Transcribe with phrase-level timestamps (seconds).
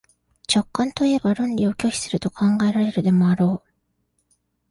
[0.49, 3.69] 直観といえば論理を拒否すると考えられるでもあろう。